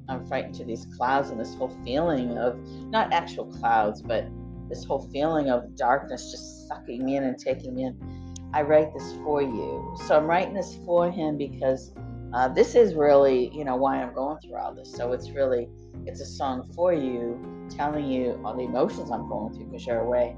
I'm 0.09 0.25
frightened 0.25 0.55
to 0.55 0.65
these 0.65 0.87
clouds 0.97 1.29
and 1.29 1.39
this 1.39 1.55
whole 1.55 1.75
feeling 1.85 2.37
of 2.37 2.59
not 2.89 3.13
actual 3.13 3.45
clouds, 3.45 4.01
but 4.01 4.27
this 4.71 4.85
whole 4.85 5.07
feeling 5.11 5.49
of 5.49 5.75
darkness 5.75 6.31
just 6.31 6.67
sucking 6.67 7.03
me 7.03 7.17
in 7.17 7.25
and 7.25 7.37
taking 7.37 7.75
me 7.75 7.83
in. 7.83 8.41
I 8.53 8.61
write 8.61 8.93
this 8.93 9.13
for 9.23 9.41
you. 9.41 9.95
So 10.07 10.17
I'm 10.17 10.25
writing 10.25 10.53
this 10.53 10.77
for 10.85 11.11
him 11.11 11.37
because 11.37 11.91
uh, 12.33 12.47
this 12.47 12.75
is 12.75 12.95
really, 12.95 13.49
you 13.53 13.65
know, 13.65 13.75
why 13.75 14.01
I'm 14.01 14.13
going 14.13 14.39
through 14.39 14.55
all 14.55 14.73
this. 14.73 14.93
So 14.93 15.11
it's 15.11 15.29
really, 15.31 15.67
it's 16.05 16.21
a 16.21 16.25
song 16.25 16.71
for 16.73 16.93
you 16.93 17.67
telling 17.69 18.09
you 18.09 18.39
all 18.45 18.55
the 18.55 18.63
emotions 18.63 19.11
I'm 19.11 19.27
going 19.27 19.53
through 19.53 19.65
because 19.65 19.85
you're 19.85 19.99
away. 19.99 20.35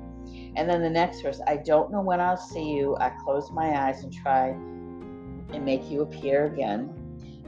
And 0.55 0.67
then 0.67 0.81
the 0.81 0.89
next 0.89 1.21
verse, 1.21 1.39
I 1.45 1.57
don't 1.57 1.91
know 1.91 2.01
when 2.01 2.19
I'll 2.19 2.37
see 2.37 2.73
you. 2.73 2.95
I 2.99 3.09
close 3.23 3.51
my 3.51 3.87
eyes 3.87 4.03
and 4.03 4.11
try 4.11 4.47
and 4.47 5.63
make 5.63 5.89
you 5.91 6.01
appear 6.01 6.45
again. 6.45 6.91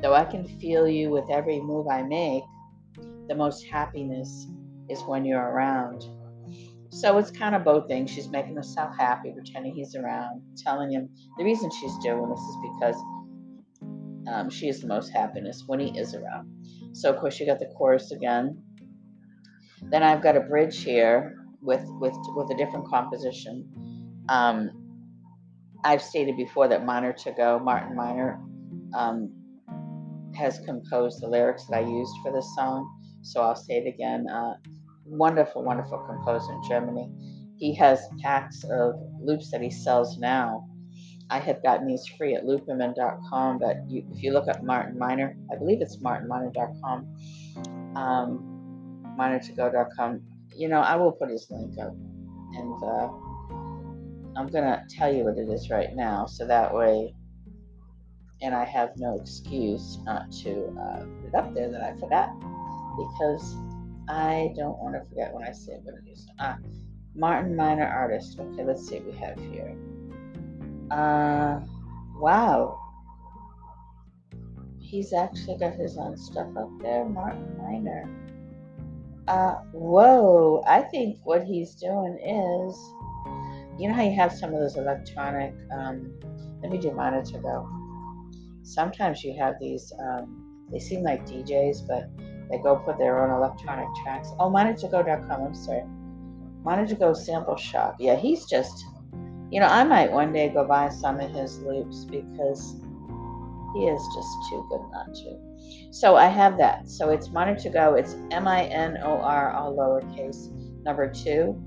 Though 0.01 0.13
I 0.13 0.25
can 0.25 0.45
feel 0.59 0.87
you 0.87 1.09
with 1.09 1.29
every 1.31 1.59
move 1.59 1.87
I 1.87 2.03
make, 2.03 2.43
the 3.27 3.35
most 3.35 3.65
happiness 3.65 4.47
is 4.87 5.01
when 5.03 5.25
you're 5.25 5.41
around. 5.41 6.05
So 6.89 7.17
it's 7.17 7.31
kind 7.31 7.55
of 7.55 7.63
both 7.63 7.87
things. 7.87 8.11
She's 8.11 8.29
making 8.29 8.55
herself 8.55 8.95
happy, 8.97 9.31
pretending 9.33 9.73
he's 9.75 9.95
around, 9.95 10.41
telling 10.57 10.91
him 10.91 11.09
the 11.37 11.43
reason 11.43 11.69
she's 11.71 11.97
doing 11.97 12.29
this 12.29 12.39
is 12.39 12.57
because 12.73 12.95
um, 14.27 14.49
she 14.49 14.67
is 14.67 14.81
the 14.81 14.87
most 14.87 15.09
happiness 15.09 15.63
when 15.67 15.79
he 15.79 15.97
is 15.97 16.15
around. 16.15 16.49
So 16.93 17.11
of 17.11 17.19
course 17.19 17.39
you 17.39 17.45
got 17.45 17.59
the 17.59 17.71
chorus 17.77 18.11
again. 18.11 18.63
Then 19.81 20.03
I've 20.03 20.23
got 20.23 20.37
a 20.37 20.41
bridge 20.41 20.83
here 20.83 21.35
with 21.61 21.83
with 21.99 22.15
with 22.35 22.49
a 22.51 22.57
different 22.57 22.87
composition. 22.87 24.23
Um, 24.29 24.71
I've 25.83 26.01
stated 26.01 26.37
before 26.37 26.67
that 26.69 26.85
Minor 26.85 27.13
to 27.13 27.31
Go, 27.31 27.59
Martin 27.59 27.95
Minor, 27.95 28.41
um, 28.95 29.31
has 30.35 30.59
composed 30.65 31.21
the 31.21 31.27
lyrics 31.27 31.65
that 31.67 31.77
I 31.77 31.81
used 31.81 32.13
for 32.23 32.31
this 32.31 32.47
song. 32.55 32.89
So 33.21 33.41
I'll 33.41 33.55
say 33.55 33.75
it 33.75 33.87
again. 33.87 34.25
Uh, 34.27 34.53
wonderful, 35.05 35.63
wonderful 35.63 35.99
composer 35.99 36.51
in 36.51 36.61
Germany. 36.67 37.09
He 37.57 37.73
has 37.75 38.01
packs 38.21 38.63
of 38.65 38.95
loops 39.21 39.51
that 39.51 39.61
he 39.61 39.69
sells 39.69 40.17
now. 40.17 40.67
I 41.29 41.39
have 41.39 41.63
gotten 41.63 41.87
these 41.87 42.05
free 42.17 42.35
at 42.35 42.43
looperman.com, 42.43 43.59
but 43.59 43.77
you, 43.87 44.05
if 44.11 44.21
you 44.21 44.31
look 44.31 44.47
up 44.47 44.63
Martin 44.63 44.97
Minor, 44.99 45.35
I 45.51 45.55
believe 45.57 45.81
it's 45.81 45.97
martinminor.com. 45.97 47.95
Um, 47.95 49.15
minortogo.com. 49.17 50.21
You 50.55 50.67
know, 50.67 50.81
I 50.81 50.95
will 50.95 51.11
put 51.11 51.29
his 51.29 51.47
link 51.49 51.79
up, 51.79 51.95
and 52.53 52.83
uh, 52.83 53.09
I'm 54.37 54.47
gonna 54.47 54.85
tell 54.89 55.11
you 55.11 55.23
what 55.23 55.37
it 55.37 55.49
is 55.49 55.69
right 55.69 55.95
now, 55.95 56.25
so 56.25 56.45
that 56.45 56.73
way, 56.73 57.15
and 58.41 58.53
I 58.53 58.65
have 58.65 58.91
no 58.97 59.17
excuse 59.19 59.97
not 60.03 60.31
to 60.43 60.67
uh, 60.79 60.99
put 60.99 61.29
it 61.29 61.35
up 61.35 61.53
there 61.55 61.71
that 61.71 61.81
I 61.81 61.93
forgot, 61.99 62.29
because 62.97 63.55
I 64.07 64.53
don't 64.55 64.77
want 64.77 64.95
to 64.95 65.09
forget 65.09 65.33
when 65.33 65.43
I 65.43 65.51
say 65.51 65.79
what 65.83 65.95
it 65.95 66.09
is. 66.11 66.27
Ah, 66.39 66.57
Martin 67.15 67.55
Minor 67.55 67.87
artist. 67.87 68.39
Okay, 68.39 68.63
let's 68.63 68.87
see 68.87 68.99
what 68.99 69.05
we 69.05 69.19
have 69.19 69.37
here. 69.39 69.75
Uh, 70.91 71.59
wow. 72.19 72.79
He's 74.79 75.13
actually 75.13 75.57
got 75.57 75.73
his 75.73 75.97
own 75.97 76.17
stuff 76.17 76.47
up 76.55 76.69
there, 76.79 77.05
Martin 77.05 77.57
Minor. 77.57 78.07
Uh, 79.27 79.55
whoa, 79.71 80.63
I 80.67 80.81
think 80.81 81.17
what 81.23 81.43
he's 81.43 81.73
doing 81.73 82.19
is, 82.19 82.77
you 83.79 83.87
know 83.87 83.95
how 83.95 84.03
you 84.03 84.15
have 84.15 84.31
some 84.31 84.53
of 84.53 84.59
those 84.59 84.77
electronic, 84.77 85.55
um, 85.71 86.13
let 86.61 86.71
me 86.71 86.77
do 86.77 86.91
monitor 86.91 87.41
though. 87.41 87.67
Sometimes 88.61 89.23
you 89.23 89.35
have 89.35 89.55
these, 89.59 89.91
um, 89.99 90.67
they 90.71 90.79
seem 90.79 91.01
like 91.01 91.25
DJs, 91.25 91.87
but 91.87 92.07
they 92.49 92.57
go 92.59 92.75
put 92.77 92.97
their 92.97 93.19
own 93.19 93.35
electronic 93.37 93.87
tracks. 94.03 94.29
Oh, 94.39 94.49
monitorgo.com, 94.49 95.41
I'm 95.41 95.55
sorry. 95.55 95.83
Monitor 96.65 96.95
Go 96.95 97.13
Sample 97.13 97.55
Shop. 97.55 97.95
Yeah, 97.99 98.15
he's 98.15 98.45
just, 98.45 98.85
you 99.51 99.59
know, 99.59 99.67
I 99.67 99.83
might 99.83 100.11
one 100.11 100.33
day 100.33 100.49
go 100.49 100.65
buy 100.67 100.89
some 100.89 101.19
of 101.19 101.29
his 101.29 101.59
loops 101.59 102.05
because 102.05 102.75
he 103.75 103.85
is 103.85 104.01
just 104.15 104.29
too 104.49 104.65
good 104.69 104.81
not 104.91 105.13
to. 105.13 105.37
So 105.91 106.15
I 106.15 106.25
have 106.25 106.57
that. 106.57 106.89
So 106.89 107.11
it's 107.11 107.29
Minor 107.29 107.55
to 107.59 107.69
Go. 107.69 107.93
It's 107.93 108.15
M 108.31 108.47
I 108.47 108.63
N 108.65 108.97
O 109.03 109.19
R, 109.19 109.51
all 109.51 109.75
lowercase, 109.75 110.51
number 110.83 111.11
two, 111.11 111.61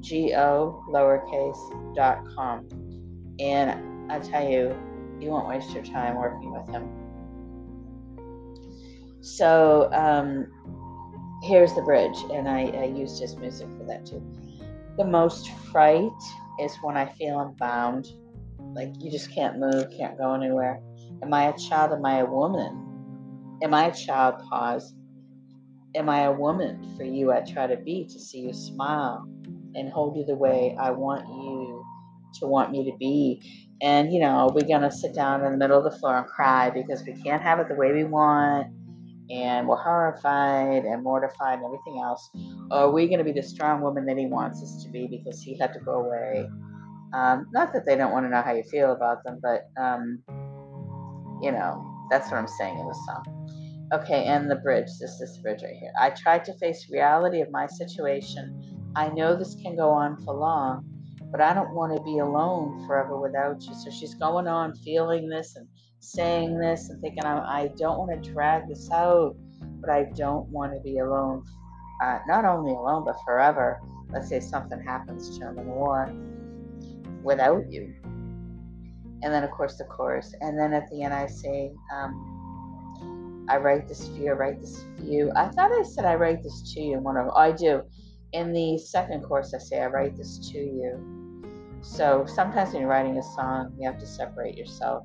G 0.00 0.34
O 0.34 0.84
lowercase 0.88 1.94
dot 1.96 2.24
com. 2.34 2.68
And 3.40 4.10
I 4.10 4.20
tell 4.20 4.48
you, 4.48 4.74
you 5.20 5.30
won't 5.30 5.48
waste 5.48 5.72
your 5.72 5.84
time 5.84 6.16
working 6.16 6.52
with 6.52 6.68
him. 6.68 6.88
So 9.20 9.90
um, 9.92 10.46
here's 11.42 11.74
the 11.74 11.82
bridge, 11.82 12.16
and 12.32 12.48
I, 12.48 12.66
I 12.66 12.84
used 12.84 13.20
his 13.20 13.36
music 13.36 13.68
for 13.76 13.84
that 13.84 14.06
too. 14.06 14.22
The 14.96 15.04
most 15.04 15.50
fright 15.70 16.10
is 16.60 16.76
when 16.82 16.96
I 16.96 17.06
feel 17.06 17.38
I'm 17.38 17.54
bound, 17.54 18.08
like 18.74 18.92
you 19.00 19.10
just 19.10 19.32
can't 19.32 19.58
move, 19.58 19.90
can't 19.96 20.18
go 20.18 20.34
anywhere. 20.34 20.80
Am 21.22 21.32
I 21.32 21.48
a 21.48 21.56
child? 21.56 21.92
Am 21.92 22.04
I 22.04 22.18
a 22.18 22.26
woman? 22.26 23.58
Am 23.62 23.74
I 23.74 23.86
a 23.86 23.94
child? 23.94 24.42
Pause. 24.48 24.94
Am 25.94 26.08
I 26.08 26.22
a 26.22 26.32
woman 26.32 26.94
for 26.96 27.04
you? 27.04 27.32
I 27.32 27.40
try 27.40 27.66
to 27.66 27.76
be 27.76 28.04
to 28.04 28.20
see 28.20 28.40
you 28.40 28.52
smile 28.52 29.26
and 29.74 29.90
hold 29.90 30.16
you 30.16 30.24
the 30.24 30.34
way 30.34 30.76
I 30.78 30.90
want 30.90 31.26
you 31.28 31.84
to 32.40 32.46
want 32.46 32.70
me 32.70 32.90
to 32.90 32.96
be. 32.98 33.42
And, 33.80 34.12
you 34.12 34.20
know, 34.20 34.50
we're 34.54 34.66
to 34.80 34.90
sit 34.90 35.14
down 35.14 35.44
in 35.44 35.52
the 35.52 35.56
middle 35.56 35.78
of 35.78 35.90
the 35.90 35.98
floor 35.98 36.18
and 36.18 36.26
cry 36.26 36.70
because 36.70 37.02
we 37.04 37.14
can't 37.14 37.42
have 37.42 37.58
it 37.58 37.68
the 37.68 37.74
way 37.74 37.92
we 37.92 38.04
want 38.04 38.68
and 39.30 39.68
we're 39.68 39.76
horrified 39.82 40.84
and 40.84 41.02
mortified 41.02 41.58
and 41.58 41.64
everything 41.64 42.00
else. 42.02 42.30
Are 42.70 42.90
we 42.90 43.06
going 43.06 43.18
to 43.18 43.24
be 43.24 43.32
the 43.32 43.42
strong 43.42 43.80
woman 43.80 44.06
that 44.06 44.16
he 44.16 44.26
wants 44.26 44.62
us 44.62 44.82
to 44.84 44.90
be 44.90 45.06
because 45.06 45.40
he 45.42 45.58
had 45.58 45.72
to 45.74 45.80
go 45.80 46.06
away? 46.06 46.48
Um, 47.12 47.46
not 47.52 47.72
that 47.72 47.86
they 47.86 47.96
don't 47.96 48.12
want 48.12 48.26
to 48.26 48.30
know 48.30 48.42
how 48.42 48.52
you 48.52 48.62
feel 48.64 48.92
about 48.92 49.24
them, 49.24 49.40
but, 49.42 49.68
um, 49.80 50.22
you 51.42 51.52
know, 51.52 51.84
that's 52.10 52.30
what 52.30 52.38
I'm 52.38 52.48
saying 52.48 52.78
in 52.78 52.86
the 52.86 52.94
song. 53.06 53.90
Okay, 53.94 54.24
and 54.24 54.50
the 54.50 54.56
bridge. 54.56 54.88
This 55.00 55.18
is 55.20 55.36
the 55.36 55.42
bridge 55.42 55.62
right 55.62 55.74
here. 55.80 55.92
I 55.98 56.10
tried 56.10 56.44
to 56.44 56.58
face 56.58 56.88
reality 56.92 57.40
of 57.40 57.50
my 57.50 57.66
situation. 57.66 58.92
I 58.94 59.08
know 59.08 59.34
this 59.34 59.56
can 59.62 59.76
go 59.76 59.88
on 59.88 60.22
for 60.24 60.34
long, 60.34 60.84
but 61.30 61.40
I 61.40 61.54
don't 61.54 61.74
want 61.74 61.96
to 61.96 62.02
be 62.02 62.18
alone 62.18 62.86
forever 62.86 63.18
without 63.18 63.62
you. 63.62 63.74
So 63.74 63.90
she's 63.90 64.14
going 64.14 64.46
on 64.46 64.74
feeling 64.76 65.28
this 65.28 65.56
and 65.56 65.66
saying 66.00 66.58
this 66.58 66.90
and 66.90 67.00
thinking, 67.00 67.24
I, 67.24 67.70
don't 67.76 67.98
want 67.98 68.22
to 68.22 68.30
drag 68.30 68.68
this 68.68 68.90
out, 68.90 69.36
but 69.80 69.90
I 69.90 70.04
don't 70.16 70.48
want 70.48 70.72
to 70.72 70.80
be 70.80 70.98
alone. 70.98 71.44
Uh, 72.02 72.18
not 72.26 72.44
only 72.44 72.72
alone, 72.72 73.04
but 73.04 73.16
forever. 73.24 73.80
Let's 74.10 74.28
say 74.28 74.40
something 74.40 74.80
happens 74.80 75.38
to 75.38 75.48
him 75.48 75.58
in 75.58 75.66
war 75.66 76.12
without 77.22 77.70
you. 77.70 77.94
And 79.22 79.34
then, 79.34 79.42
of 79.42 79.50
course, 79.50 79.76
the 79.76 79.84
chorus. 79.84 80.34
And 80.40 80.58
then 80.58 80.72
at 80.72 80.88
the 80.90 81.02
end, 81.02 81.12
I 81.12 81.26
say, 81.26 81.72
um, 81.92 83.46
I 83.50 83.56
write 83.56 83.88
this 83.88 84.06
for 84.06 84.14
you, 84.14 84.30
I 84.30 84.34
write 84.34 84.60
this 84.60 84.84
for 84.96 85.04
you. 85.04 85.32
I 85.34 85.48
thought 85.48 85.72
I 85.72 85.82
said 85.82 86.04
I 86.04 86.14
write 86.14 86.42
this 86.42 86.72
to 86.74 86.80
you 86.80 86.98
in 86.98 87.02
one 87.02 87.16
of 87.16 87.28
I 87.30 87.50
do. 87.50 87.82
In 88.32 88.52
the 88.52 88.78
second 88.78 89.22
course 89.22 89.54
I 89.54 89.58
say 89.58 89.80
I 89.80 89.86
write 89.86 90.16
this 90.16 90.38
to 90.50 90.58
you. 90.58 91.40
So 91.80 92.26
sometimes 92.26 92.72
when 92.72 92.82
you're 92.82 92.90
writing 92.90 93.16
a 93.16 93.22
song, 93.22 93.74
you 93.78 93.88
have 93.90 93.98
to 94.00 94.06
separate 94.06 94.56
yourself 94.56 95.04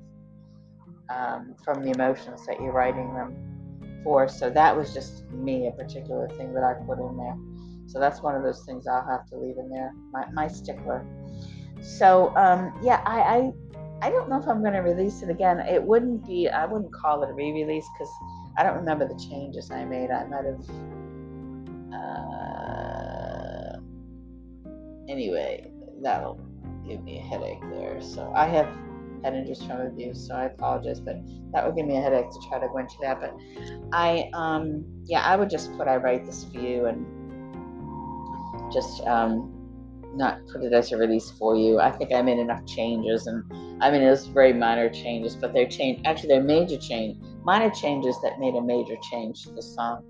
um, 1.14 1.56
from 1.64 1.84
the 1.84 1.92
emotions 1.92 2.46
that 2.46 2.60
you're 2.62 2.72
writing 2.72 3.14
them 3.14 4.02
for. 4.04 4.28
So 4.28 4.50
that 4.50 4.76
was 4.76 4.94
just 4.94 5.30
me, 5.32 5.68
a 5.68 5.72
particular 5.72 6.28
thing 6.30 6.54
that 6.54 6.64
I 6.64 6.74
put 6.86 7.00
in 7.00 7.18
there. 7.18 7.38
So 7.88 8.00
that's 8.00 8.22
one 8.22 8.36
of 8.36 8.44
those 8.44 8.64
things 8.66 8.88
I'll 8.88 9.06
have 9.08 9.28
to 9.30 9.38
leave 9.38 9.58
in 9.58 9.70
there, 9.70 9.92
my, 10.12 10.26
my 10.32 10.48
stickler. 10.48 11.06
So 11.82 12.36
um, 12.36 12.74
yeah, 12.82 13.02
I, 13.06 13.20
I 13.22 13.52
I 14.04 14.10
don't 14.10 14.30
know 14.30 14.38
if 14.38 14.48
I'm 14.50 14.62
going 14.62 14.74
to 14.74 14.80
release 14.80 15.22
it 15.22 15.30
again. 15.30 15.62
It 15.62 15.82
wouldn't 15.82 16.26
be, 16.28 16.50
I 16.50 16.66
wouldn't 16.66 16.94
call 16.94 17.24
it 17.24 17.30
a 17.30 17.34
re 17.34 17.54
release 17.54 17.86
because 17.94 18.12
I 18.58 18.64
don't 18.64 18.76
remember 18.76 19.08
the 19.08 19.18
changes 19.30 19.72
I 19.72 19.86
made. 19.86 20.12
I 20.12 20.26
might 20.26 20.44
have, 20.44 20.70
uh, 21.94 23.78
anyway, 25.08 25.72
that'll 26.02 26.38
give 26.86 27.02
me 27.02 27.20
a 27.20 27.22
headache 27.22 27.62
there. 27.70 28.02
So 28.02 28.30
I 28.36 28.46
have 28.48 28.68
head 29.24 29.34
injuries 29.34 29.64
from 29.64 29.82
abuse, 29.82 30.28
so 30.28 30.36
I 30.36 30.46
apologize, 30.46 31.00
but 31.00 31.16
that 31.54 31.66
would 31.66 31.76
give 31.76 31.86
me 31.86 31.98
a 31.98 32.02
headache 32.02 32.30
to 32.30 32.40
try 32.50 32.60
to 32.60 32.68
go 32.68 32.78
into 32.78 32.96
that. 33.02 33.20
But 33.20 33.36
I, 33.92 34.30
um, 34.34 34.86
yeah, 35.06 35.22
I 35.22 35.36
would 35.36 35.50
just 35.50 35.76
put 35.78 35.88
I 35.88 35.98
write 35.98 36.26
this 36.26 36.46
for 36.46 36.60
you 36.60 36.86
and 36.86 37.06
just 38.72 39.02
um, 39.06 39.54
not 40.16 40.40
put 40.52 40.64
it 40.64 40.74
as 40.74 40.92
a 40.92 40.98
release 40.98 41.32
for 41.32 41.56
you. 41.56 41.80
I 41.80 41.92
think 41.92 42.14
I 42.14 42.22
made 42.22 42.40
enough 42.40 42.66
changes, 42.66 43.28
and 43.28 43.44
I 43.82 43.92
mean 43.92 44.02
it 44.02 44.10
was 44.10 44.28
very 44.28 44.54
minor 44.54 44.90
changes, 44.90 45.36
but 45.36 45.54
they're 45.54 45.68
change. 45.68 46.02
Actually, 46.06 46.30
they're 46.30 46.44
major 46.44 46.78
change, 46.78 47.18
minor 47.44 47.70
changes 47.70 48.16
that 48.24 48.40
made 48.40 48.56
a 48.56 48.62
major 48.62 48.96
change 49.12 49.44
to 49.44 49.54
the 49.54 49.62
song. 49.62 50.04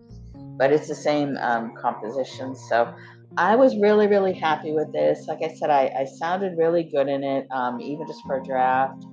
But 0.58 0.72
it's 0.72 0.88
the 0.88 0.96
same 0.96 1.36
um, 1.38 1.74
composition, 1.75 2.55
so 2.55 2.93
I 3.36 3.56
was 3.56 3.75
really, 3.78 4.06
really 4.06 4.34
happy 4.34 4.74
with 4.74 4.92
this. 4.94 5.28
Like 5.28 5.42
I 5.42 5.54
said, 5.56 5.72
I, 5.72 5.92
I 6.00 6.06
sounded 6.06 6.56
really 6.56 6.84
good 6.84 7.08
in 7.08 7.24
it, 7.24 7.48
um, 7.50 7.82
even 7.82 8.06
just 8.06 8.22
for 8.28 8.40
a 8.40 8.44
draft. 8.44 9.04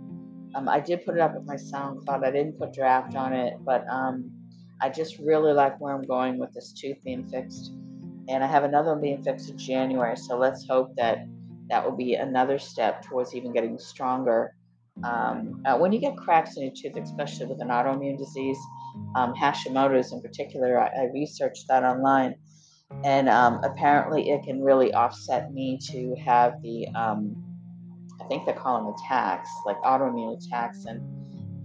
Um, 0.55 0.69
I 0.69 0.79
did 0.81 1.07
put 1.07 1.15
it 1.15 1.21
up 1.21 1.33
at 1.35 1.47
my 1.47 1.57
SoundCloud. 1.57 2.25
I 2.25 2.31
didn't 2.31 2.59
put 2.59 2.75
draft 2.75 3.15
on 3.15 3.33
it, 3.33 3.55
but 3.65 3.87
um, 3.89 4.31
I 4.83 4.91
just 4.91 5.19
really 5.21 5.55
like 5.55 5.81
where 5.81 5.95
I'm 5.95 6.03
going 6.03 6.39
with 6.39 6.53
this 6.53 6.73
tooth 6.73 6.99
being 7.03 7.27
fixed. 7.29 7.73
And 8.29 8.45
I 8.45 8.47
have 8.47 8.65
another 8.65 8.93
one 8.93 9.01
being 9.01 9.23
fixed 9.23 9.49
in 9.49 9.57
January. 9.57 10.17
So 10.17 10.37
let's 10.37 10.67
hope 10.69 10.95
that 10.97 11.27
that 11.71 11.83
will 11.83 11.97
be 11.97 12.15
another 12.15 12.59
step 12.59 13.03
towards 13.03 13.35
even 13.35 13.55
getting 13.55 13.79
stronger. 13.79 14.55
Um, 15.03 15.63
uh, 15.65 15.79
when 15.79 15.93
you 15.93 15.99
get 15.99 16.17
cracks 16.19 16.59
in 16.59 16.65
your 16.65 16.73
tooth, 16.77 17.03
especially 17.03 17.47
with 17.47 17.63
an 17.63 17.69
autoimmune 17.69 18.19
disease, 18.19 18.59
um, 19.17 19.33
Hashimoto's 19.33 20.13
in 20.13 20.21
particular, 20.21 20.79
I, 20.79 20.89
I 20.89 21.05
researched 21.15 21.69
that 21.69 21.85
online 21.85 22.35
and 23.05 23.29
um, 23.29 23.61
apparently 23.65 24.31
it 24.31 24.43
can 24.43 24.63
really 24.63 24.93
offset 24.93 25.53
me 25.53 25.79
to 25.79 26.15
have 26.17 26.61
the 26.63 26.87
um, 26.89 27.37
i 28.21 28.25
think 28.25 28.45
they 28.47 28.53
call 28.53 28.83
them 28.83 28.95
attacks 28.95 29.49
like 29.65 29.77
autoimmune 29.83 30.37
attacks 30.37 30.85
and 30.85 31.01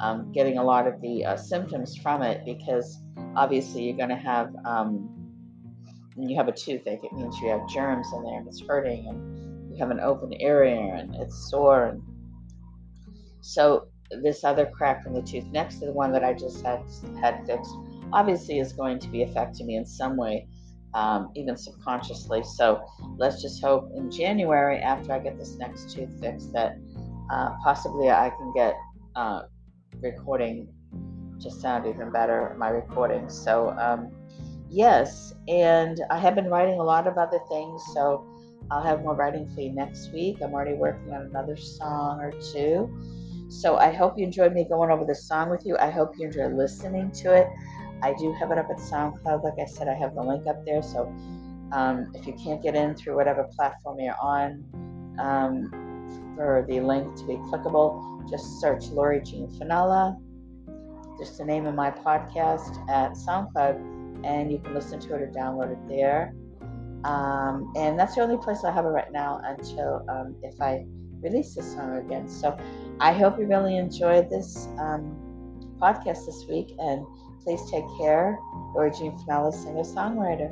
um, 0.01 0.32
getting 0.34 0.58
a 0.58 0.63
lot 0.63 0.88
of 0.88 1.00
the 1.01 1.24
uh, 1.24 1.38
symptoms 1.38 1.96
from 1.96 2.22
it 2.22 2.44
because 2.46 3.00
obviously 3.36 3.84
you're 3.84 3.98
going 3.98 4.10
to 4.10 4.15
have 4.15 4.53
um, 4.65 5.10
when 6.15 6.29
you 6.29 6.38
have 6.38 6.48
a 6.48 6.51
toothache 6.51 7.03
it 7.03 7.13
means 7.13 7.38
you 7.39 7.50
have 7.50 7.67
germs 7.70 8.08
in 8.13 8.24
there 8.24 8.38
and 8.39 8.48
it's 8.48 8.62
hurting 8.62 9.08
and 9.08 9.72
you 9.72 9.77
have 9.79 9.91
an 9.91 10.00
open 10.00 10.34
area 10.39 10.75
and 10.75 11.15
it's 11.15 11.50
sore 11.50 11.88
and 11.88 12.01
so 13.41 13.88
this 14.22 14.44
other 14.44 14.65
crack 14.65 15.03
from 15.03 15.13
the 15.13 15.22
tooth 15.22 15.46
next 15.46 15.79
to 15.79 15.86
the 15.86 15.91
one 15.91 16.12
that 16.12 16.24
i 16.24 16.34
just 16.34 16.63
had 16.63 16.82
had 17.20 17.46
fixed 17.46 17.74
obviously 18.13 18.60
is 18.60 18.72
going 18.74 19.00
to 19.00 19.08
be 19.10 19.24
affecting 19.24 19.65
me 19.65 19.75
in 19.75 19.86
some 19.86 20.15
way 20.15 20.48
um, 20.96 21.30
even 21.36 21.56
subconsciously. 21.58 22.44
So 22.44 22.84
let's 23.18 23.42
just 23.42 23.62
hope 23.62 23.92
in 23.96 24.10
January, 24.10 24.80
after 24.80 25.14
I 25.14 25.20
get 25.20 25.38
this 25.38 25.56
next 25.58 25.92
tooth 25.92 26.10
fixed, 26.20 26.52
that 26.54 26.78
uh, 27.32 27.52
possibly 27.64 28.10
I 28.10 28.30
can 28.30 28.54
get 28.56 28.75
uh, 29.16 29.44
recording 30.02 30.68
to 31.42 31.52
sound 31.52 31.86
even 31.86 32.12
better, 32.12 32.56
my 32.58 32.70
recording. 32.70 33.30
So, 33.30 33.72
um, 33.78 34.10
yes, 34.70 35.34
and 35.50 36.00
I 36.10 36.18
have 36.18 36.34
been 36.34 36.50
writing 36.50 36.80
a 36.80 36.84
lot 36.84 37.08
of 37.08 37.18
other 37.18 37.40
things. 37.50 37.84
So 37.94 38.25
I'll 38.72 38.82
have 38.82 39.02
more 39.02 39.16
writing 39.16 39.48
for 39.54 39.62
you 39.62 39.74
next 39.74 40.14
week. 40.14 40.38
I'm 40.42 40.54
already 40.54 40.75
working 40.75 41.14
on 41.14 41.24
another 41.24 41.58
song 41.58 42.22
or 42.22 42.32
two. 42.54 42.90
So 43.50 43.75
I 43.78 43.92
hope 43.92 44.18
you 44.18 44.24
enjoyed 44.24 44.54
me 44.54 44.66
going 44.68 44.92
over 44.92 45.06
the 45.06 45.14
song 45.14 45.50
with 45.50 45.66
you. 45.66 45.78
I 45.78 45.90
hope 45.90 46.18
you 46.18 46.28
enjoyed 46.28 46.54
listening 46.54 47.12
to 47.12 47.34
it. 47.34 47.48
I 48.02 48.14
do 48.14 48.34
have 48.34 48.52
it 48.52 48.58
up 48.58 48.70
at 48.70 48.78
SoundCloud. 48.78 49.44
Like 49.44 49.60
I 49.60 49.66
said, 49.66 49.88
I 49.88 49.94
have 49.94 50.16
the 50.16 50.22
link 50.22 50.48
up 50.48 50.66
there. 50.66 50.82
So 50.82 51.14
um, 51.72 52.12
if 52.14 52.28
you 52.28 52.34
can't 52.34 52.62
get 52.62 52.75
in 52.75 52.96
through 52.96 53.16
whatever 53.16 53.44
platform 53.56 54.00
you're 54.00 54.16
on 54.22 54.64
um, 55.20 56.34
for 56.36 56.66
the 56.68 56.80
link 56.80 57.16
to 57.16 57.25
be 57.25 57.36
clickable, 57.36 58.30
just 58.30 58.60
search 58.60 58.88
Lori 58.88 59.22
Jean 59.22 59.48
Finella, 59.48 60.18
just 61.18 61.38
the 61.38 61.46
name 61.46 61.66
of 61.66 61.75
my 61.75 61.92
podcast 61.92 62.77
at 62.90 63.14
SoundCloud, 63.14 64.24
and 64.25 64.51
you 64.51 64.60
can 64.60 64.74
listen 64.74 65.00
to 65.00 65.16
it 65.16 65.22
or 65.22 65.27
download 65.27 65.72
it 65.72 65.88
there. 65.88 66.34
Um, 67.03 67.72
and 67.75 68.00
that's 68.00 68.16
the 68.16 68.22
only 68.22 68.38
place 68.38 68.64
I 68.64 68.72
have 68.72 68.86
it 68.86 68.90
right 68.90 69.12
now 69.12 69.40
until 69.44 70.03
um, 70.10 70.36
if 70.42 70.60
I 70.60 70.86
release 71.22 71.53
this 71.55 71.74
song 71.74 71.98
again. 71.98 72.27
So 72.27 72.58
I 73.00 73.14
hope 73.14 73.38
you 73.40 73.46
really 73.46 73.77
enjoyed 73.77 74.29
this 74.29 74.68
um, 74.79 75.16
podcast 75.79 76.25
this 76.25 76.46
week 76.50 76.74
and 76.79 77.05
Please 77.46 77.70
take 77.70 77.86
care. 78.00 78.40
Lori 78.74 78.90
Jean 78.90 79.16
Finella, 79.18 79.53
singer 79.53 79.84
songwriter. 79.84 80.51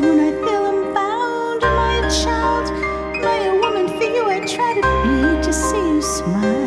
When 0.00 0.18
I 0.20 0.30
feel 0.30 0.64
I'm 0.64 0.94
bound. 0.94 1.62
Am 1.62 1.78
I 1.78 2.06
a 2.06 2.10
child? 2.24 2.66
Woman 3.60 3.88
you? 4.14 4.24
I 4.26 4.40
try 4.40 4.72
to 4.72 4.80
be 4.80 5.42
to 5.44 5.52
see 5.52 5.76
you 5.76 6.00
smile 6.00 6.61